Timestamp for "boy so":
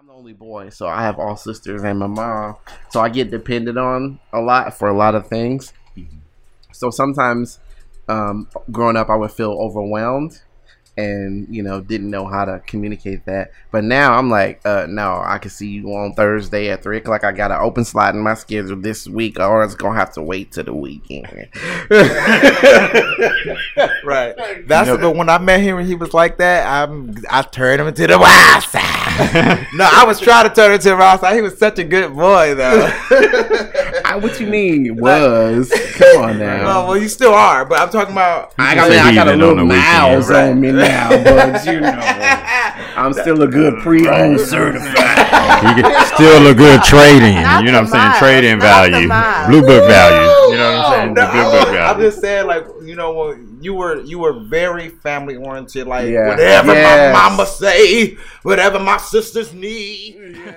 0.32-0.86